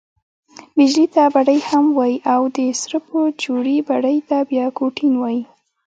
[0.77, 5.41] بیجلي ته بډۍ هم وايي او، د سرپو جوړي بډۍ ته بیا کوټین وايي.